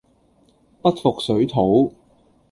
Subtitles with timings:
[0.81, 1.93] 不服水土